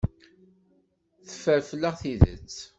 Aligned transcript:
Teffer 1.27 1.61
fell-aɣ 1.69 1.93
tidet. 2.01 2.57